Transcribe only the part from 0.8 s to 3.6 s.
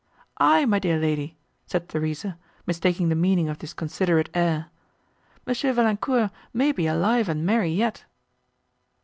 lady," said Theresa, mistaking the meaning of